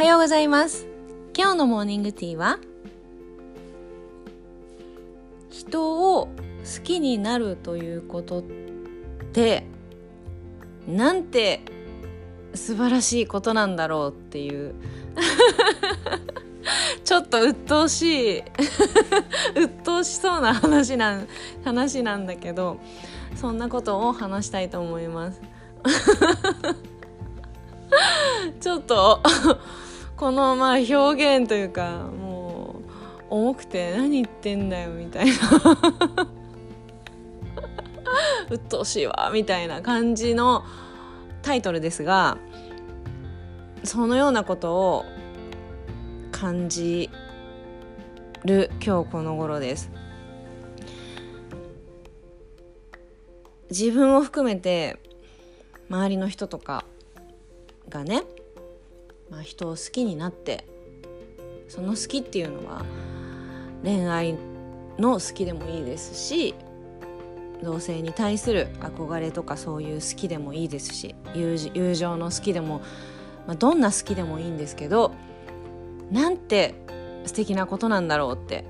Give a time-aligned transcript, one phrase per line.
[0.00, 0.86] はようございます。
[1.36, 2.58] 今日のモーニングティーは
[5.50, 6.30] 人を好
[6.82, 8.42] きになるということっ
[9.34, 9.66] て
[10.88, 11.60] なんて
[12.54, 14.74] 素晴らしいことなんだろうっていう
[17.04, 18.42] ちょっと鬱陶しい
[19.54, 21.28] 鬱陶しそうな話なん
[21.62, 22.78] 話なんだけど
[23.36, 25.40] そんなことを話したいと思います。
[28.60, 29.20] ちょっと
[30.20, 32.82] このまあ表現というかも
[33.30, 35.32] う重くて何言ってんだよみたいな。
[38.50, 40.62] 鬱陶しいわみたいな感じの
[41.40, 42.36] タイトルですが
[43.82, 45.06] そのようなことを
[46.32, 47.08] 感じ
[48.44, 49.90] る今日この頃です。
[53.70, 54.98] 自分を含めて
[55.88, 56.84] 周りの人とか
[57.88, 58.24] がね、
[59.30, 60.64] まあ、人を好きになって
[61.68, 62.84] その好きっていうのは
[63.84, 64.36] 恋愛
[64.98, 66.54] の好きでもいいですし
[67.62, 72.80] 同性に対する憧れとかそういう好きでもいいですし友情の好きでも、
[73.46, 75.12] まあ、どんな好きでもいいんですけど
[76.10, 76.74] なんて
[77.26, 78.64] 素敵なことなんだろうって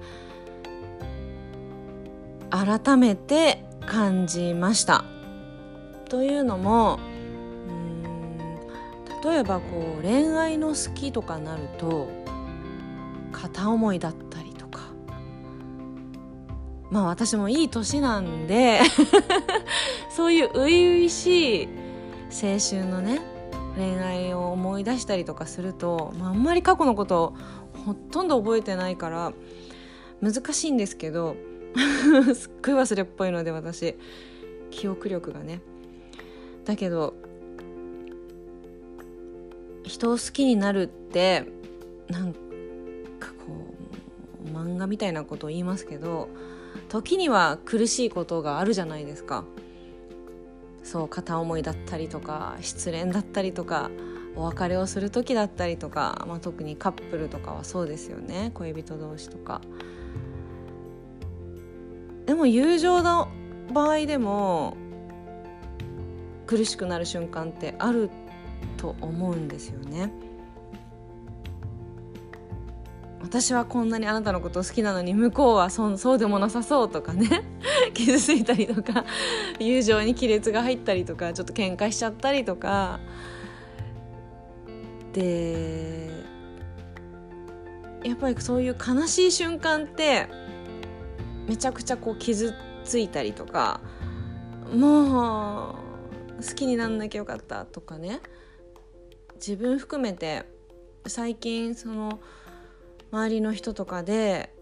[2.50, 5.05] 改めて感じました。
[6.08, 6.98] というのも
[9.24, 12.08] 例えばこう恋愛の好きとかなると
[13.32, 14.80] 片思いだったりとか。
[16.90, 18.80] まあ私もいい年なんで
[20.10, 21.68] そういう初々しい
[22.30, 23.20] 青春のね
[23.77, 27.34] 恋愛を思い出したりとかすると、まあ、あんまり過去のこと
[27.86, 29.32] ほとんど覚えてないから
[30.20, 31.36] 難しいんですけど
[32.34, 33.96] すっごい忘れっぽいので私。
[34.70, 35.60] 記憶力がね。
[36.64, 37.14] だけど
[39.91, 41.46] 人を好きになるって
[42.08, 43.74] なんかこ
[44.46, 46.28] う漫画みたいなことを言いますけど
[46.89, 49.45] 時には苦しいことがあるじゃないですか。
[50.83, 53.90] そう片思いだったりとか失恋だったりとか
[54.34, 58.52] お別れをする時だったりとか、まあ、特にカップルとかはそうですよね。
[58.55, 59.61] 恋人同士とか。
[62.27, 63.28] でも友情の
[63.72, 64.77] 場合でも
[66.46, 68.11] 苦しくなる瞬間ってある
[68.76, 70.10] と思うんですよね。
[73.22, 77.44] 私はこんなにあなたのこと好きなのに向こうはそそうでもなさそうとかね。
[77.94, 79.04] 傷ついたりとか
[79.58, 83.00] 友情に亀裂が入ったりとかちょっと喧嘩しちゃったりとか。
[85.12, 86.08] で
[88.04, 90.28] やっぱりそういう悲しい瞬間って
[91.48, 92.54] めちゃくちゃこう傷
[92.84, 93.80] ついたりとか
[94.72, 95.70] も
[96.38, 98.20] う好きになんなきゃよかったとかね。
[99.40, 100.45] 自分含めて
[101.06, 102.20] 最近その
[103.11, 104.55] 周りの人とかで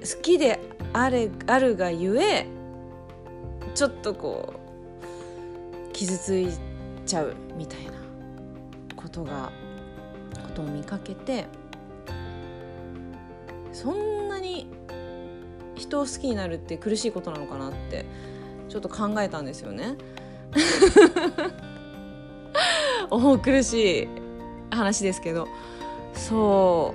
[0.00, 0.58] 好きで
[0.92, 2.46] あれあるがゆえ
[3.76, 4.54] ちょっとこ
[5.88, 6.48] う傷つい
[7.06, 7.92] ちゃうみたいな
[8.96, 9.52] ことが
[10.34, 11.46] ことを見かけて
[13.72, 14.66] そんなに
[15.76, 18.04] 人を好きになるって苦しいことなのかなって
[18.68, 19.96] ちょっと考えたんですよね。
[23.10, 24.08] 重苦しい
[24.70, 25.48] 話ですけど。
[26.14, 26.94] そ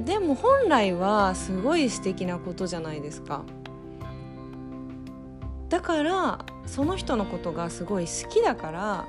[0.00, 0.04] う。
[0.04, 3.42] でも本来はすごい素敵なことじゃないですか。
[5.68, 9.06] だからその人のことがすごい好きだから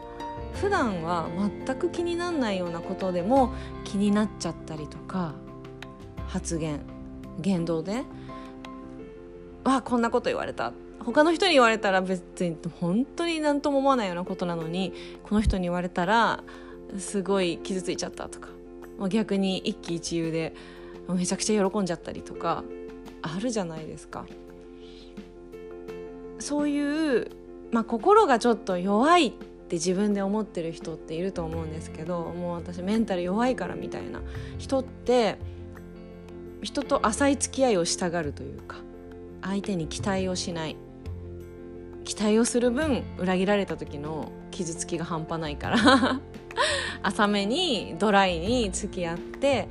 [0.53, 1.27] 普段は
[1.65, 3.53] 全く気にならないようなことでも
[3.83, 5.33] 気になっちゃったりとか
[6.27, 6.79] 発言
[7.39, 8.03] 言動で
[9.65, 10.71] 「わあこんなこと言われた」
[11.05, 14.93] 他の人に言われたら別に本当に何とも思わないようなことなのに
[15.23, 16.43] この人に言われたら
[16.97, 18.49] すごい傷ついちゃったとか
[19.09, 20.53] 逆に一喜一憂で
[21.09, 22.63] めちゃくちゃ喜んじゃったりとか
[23.21, 24.25] あるじゃないですか。
[26.39, 27.31] そういう、
[27.71, 34.21] まあ、心がちょっと弱いって自分で思ってる人っていると思うんですけどもう私メンタル弱いからみたいな
[34.57, 35.37] 人って
[36.61, 38.75] 人と浅い付き合いをしたがるというか
[39.41, 40.75] 相手に期待をしない
[42.03, 45.77] 期待をする分裏切られた時の傷つきが半端ないから
[47.01, 49.67] 浅めにドライに付き合って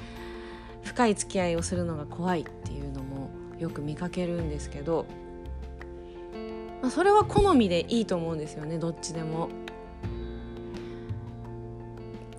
[0.83, 5.07] 深い付き合いをするのが怖いっていうのもよく見かけるんですけど、
[6.81, 9.49] まあ、それは好みでいいと思うんですよねどっちでも。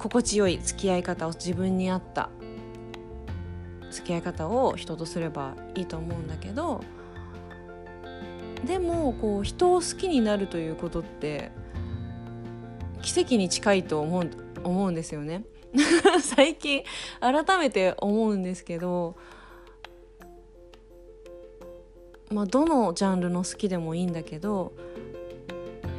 [0.03, 2.29] 心地よい付き合い方を自分に合った
[3.89, 6.81] 付き合い方を人とすればいいと思うんだけど
[8.65, 11.51] でもこう人を好きになるということって
[13.01, 14.29] 奇跡に近いと思う
[14.63, 15.43] 思うんですよね。
[16.21, 16.83] 最近
[17.19, 19.15] 改めて思うんですけど
[22.31, 24.73] まあどのジャンルの好きでもいいんだけど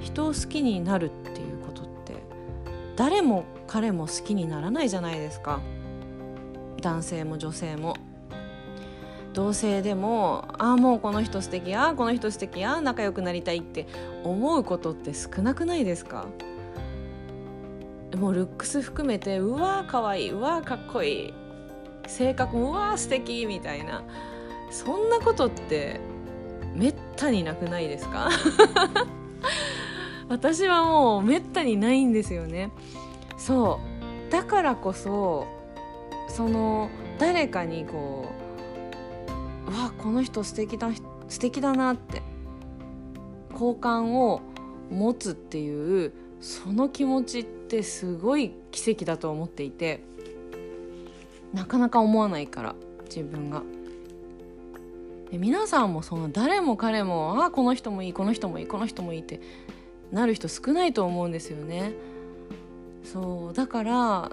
[0.01, 2.15] 人を好きになるっていうことって
[2.97, 5.61] 誰も彼も好きにならないじゃないですか。
[6.81, 7.95] 男性も女性も。
[9.35, 13.87] 同性でもああもうこの人素敵ああこの人素敵ああ仲良くなりたいって
[14.23, 16.25] 思うことって少なくないですか？
[18.17, 21.35] もうルックス含めてうわーかわいいうわーかっこいい
[22.07, 24.03] 性格うわー素敵みたいな。
[24.71, 26.01] そんなことって
[26.75, 28.29] めったになくないですか？
[30.29, 32.71] 私はもうめったにないんですよね。
[33.37, 33.79] そ
[34.29, 34.33] う。
[34.33, 35.47] だからこそ
[36.29, 36.89] その
[37.19, 38.34] 誰かにこう
[39.67, 40.91] わこの人素敵だ
[41.29, 42.23] 素敵だなって
[43.55, 44.41] 好感を
[44.91, 50.05] 持つっていうその気持ちってすごい奇跡だと思っていて
[51.53, 52.75] なかなか思わないから
[53.05, 53.63] 自分が。
[55.31, 59.41] で皆さんもその誰も彼もああこの人もいいこの人もいいこの人もいいって
[60.13, 61.93] なる人少ないと思うんですよね。
[63.05, 64.31] そうだから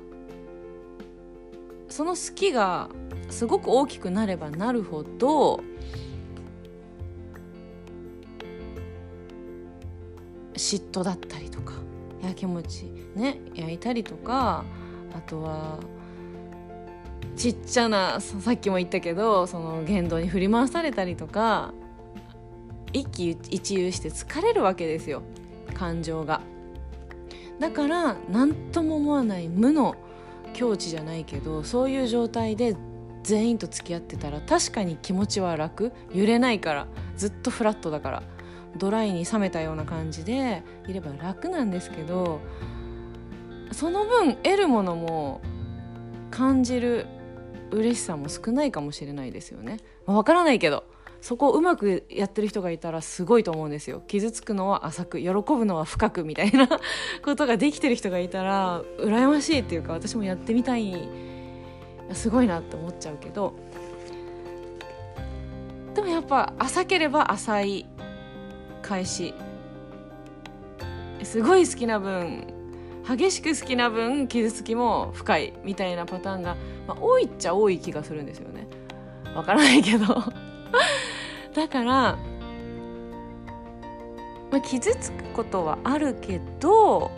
[1.92, 2.90] その好きが
[3.30, 5.62] すごく大きくなればなるほど
[10.54, 11.74] 嫉妬だったりとか
[12.22, 12.86] やきもち
[13.16, 14.64] ね焼いたりとか
[15.16, 15.80] あとは
[17.36, 21.74] ちっちゃなさっきも言ったけどその言動に振り回されたりとか
[22.94, 25.24] 一喜一憂して疲れるわけですよ
[25.74, 26.42] 感情が。
[27.60, 29.96] だから何とも思わない無の
[30.62, 32.76] 境地じゃないけどそういう状態で
[33.24, 35.92] 全員と付き合ってたら確かに気持ちは楽。
[36.14, 36.88] 揺れないから。
[37.16, 38.24] ずっとフラットだから。
[38.78, 42.40] ドライに冷めたような感じでいれば楽なんですけど
[43.74, 45.42] その分得るものも
[46.30, 47.06] 感じる
[47.72, 49.78] 嬉しさも少ないかもしれないですよね。
[50.06, 50.86] わからないけど。
[51.22, 54.02] そこをうまくやってる人がいたらすごいと思うんですよ。
[54.08, 56.68] 傷つくのは浅く喜ぶのは深くみたいな
[57.24, 61.08] ことができてる人がいたら羨ましいっていうか私もやってみたい。
[62.14, 63.54] すごいなって思っちゃうけど。
[65.94, 67.86] でもやっぱ浅ければ浅い
[68.82, 69.34] 返し。
[71.24, 72.48] すごい好きな分
[73.08, 76.56] 激しく好きな分傷つきも深いみたいなパターンが、
[76.88, 78.68] まあ、多いっちゃ多い気がするんですよね。
[79.36, 80.06] わからないけど。
[81.62, 82.18] だから、
[84.50, 87.12] まあ、傷つくことはあるけど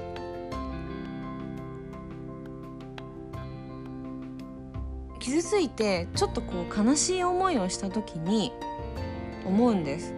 [5.20, 8.52] 傷ついてちょっとこう悲しい思いをした時に
[9.46, 10.14] 思うんです。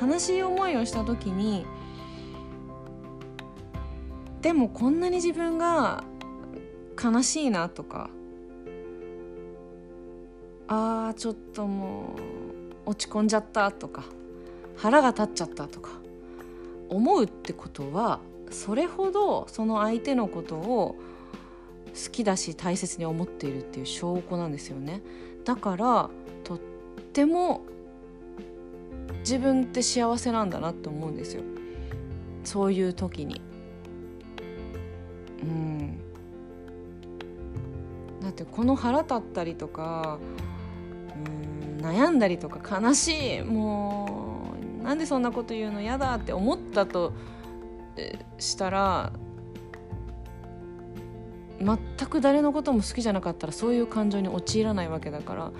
[0.00, 1.66] 悲しい思いをした時に
[4.40, 6.04] でもこんなに自分が
[7.02, 8.08] 悲しいなとか
[10.68, 12.37] あーちょっともう
[12.88, 14.04] 落ち込んじゃったとか
[14.76, 15.90] 腹が立っちゃったとか
[16.88, 18.20] 思うってことは
[18.50, 20.96] それほどその相手のことを
[21.88, 25.02] 好きだし大切に思っているっていう証拠なんですよね。
[25.44, 26.08] だから
[26.44, 26.58] とっ
[27.12, 27.60] ても
[29.20, 31.42] 自分って幸せなんだなって思うんですよ。
[32.44, 33.42] そういう時に。
[35.42, 35.98] うん。
[38.22, 40.18] だってこの腹立ったりとか
[41.78, 47.12] 悩んだりとか悲しいもうなんでそんなこと言うの嫌だって思ったと
[48.38, 49.12] したら
[51.60, 55.52] 全く誰のことも好きじゃなかったらそういう感情に陥らないわけだから好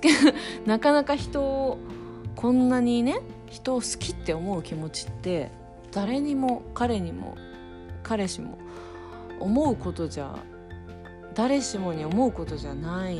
[0.00, 0.08] き
[0.66, 1.78] なかなか人を
[2.34, 5.50] こんなにね人を好きって思う気持ちって
[5.92, 7.36] 誰にも彼にも
[8.02, 8.58] 彼氏も
[9.38, 10.34] 思うことじゃ
[11.34, 13.16] 誰しもに思うことじゃない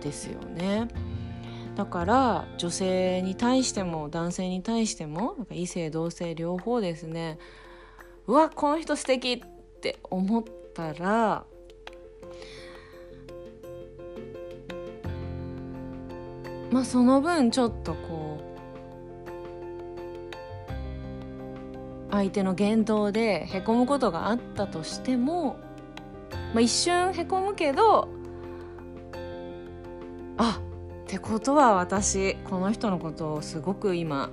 [0.00, 0.88] ですよね。
[1.76, 7.38] だから女性に対しても男性に対しても異性同性両方ですね。
[8.26, 11.44] うわこの人素敵って思ったら
[16.70, 18.52] まあその分ちょっとこう
[22.12, 25.56] 相手の言動でへこむことがあったとしても、
[26.52, 28.08] まあ、一瞬へこむけど
[31.12, 34.30] ってことは私この人のことをすごく今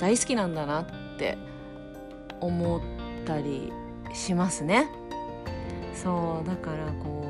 [0.00, 1.38] 大好きなんだなって
[2.40, 2.80] 思っ
[3.24, 3.72] たり
[4.12, 4.88] しますね。
[5.94, 7.24] そうだからこ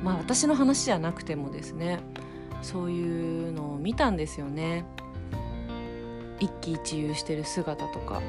[0.00, 2.00] うまあ私の話じゃなくてもですね
[2.62, 4.86] そういうのを見たんですよね
[6.38, 8.22] 一喜一憂してる姿とか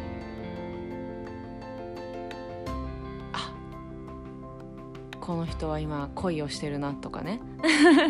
[5.31, 7.39] この人は今恋をしてるなとかね。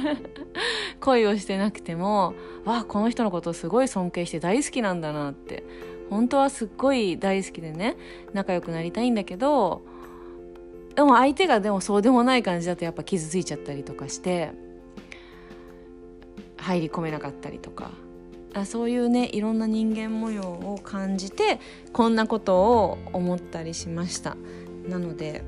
[1.01, 2.33] 恋をしてなくても
[2.65, 5.63] わこの人のことすごい尊敬して大好きなんだなって。
[6.09, 7.95] 本当はすっごい大好きでね
[8.33, 9.83] 仲良くなりたいんだけど
[10.95, 14.51] でも相手がでもそうでもない感じだとやっぱ傷ついちゃったりとかして
[16.57, 17.91] 入り込めなかったりとか。
[18.53, 21.61] あそういうねいろんな人間模様を感じて
[21.93, 24.35] こんなことを思ったりしました。
[24.89, 25.43] なので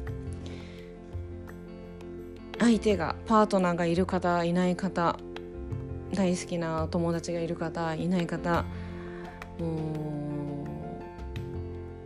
[2.63, 5.17] 相手がパートナーがいる方いない方
[6.13, 8.63] 大好きな友達がいる方いない方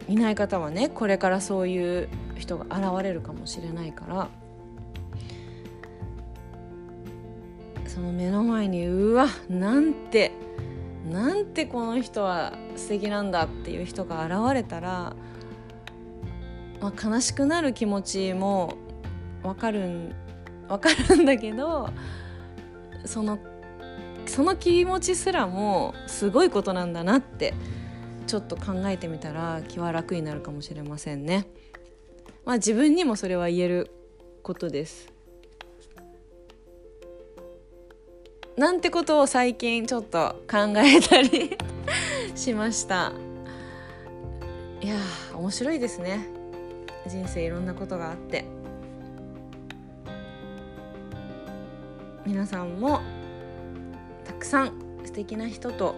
[0.07, 4.29] いない方はねこれからそういう人が現れるかもしれないから
[7.85, 10.31] その目の前にうわなんて
[11.11, 15.15] なんてこの人は素敵なんだっていう人が現れたら、
[16.81, 18.75] まあ、悲しくなる気持ちも
[19.43, 20.26] 分かるん
[20.67, 21.89] 分かるんだけど
[23.05, 23.39] その
[24.25, 27.53] その気持ちすらもすごいことなんだなって
[28.27, 31.47] ちょっと考えてみたら気は楽になるかもしれませんね。
[32.43, 33.91] まあ自分にもそれは言える
[34.43, 35.17] ことです。
[38.57, 41.55] なんてことを最近ちょっと考えたり
[42.35, 43.13] しました
[44.81, 44.95] いや
[45.35, 46.27] 面白いですね
[47.05, 48.45] 人生いろんなことがあって
[52.27, 52.99] 皆さんも
[54.25, 54.73] たくさん
[55.05, 55.95] 素敵な人と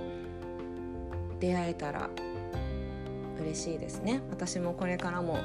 [1.39, 2.11] 出会えたら
[3.41, 4.21] 嬉しいですね。
[4.29, 5.39] 私もこれからも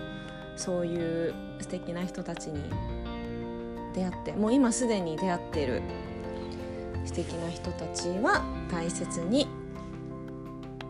[0.56, 2.62] そういう素敵な人たちに
[3.94, 5.80] 出会ってもう今すでに出会っている
[7.06, 9.48] 素敵な人たちは大切に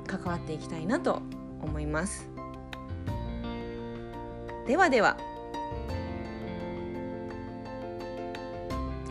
[0.08, 1.22] 関わっていきたいなと
[1.62, 2.28] 思います。
[4.66, 5.33] ではでは。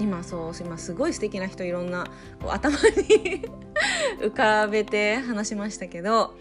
[0.04, 2.06] 今そう今すごい素敵な人いろんな
[2.46, 3.46] 頭に
[4.20, 6.36] 浮かべて話しましたけど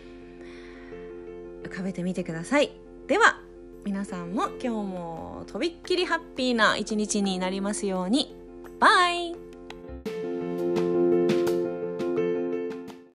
[1.63, 2.73] 浮かべてみてください。
[3.07, 3.41] では
[3.85, 8.37] 皆さんも今日もとびっきりハッピーな一日になりますように。
[8.81, 9.52] バイ。